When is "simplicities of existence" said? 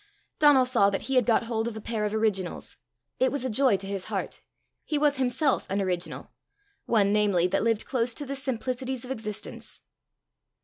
8.35-9.83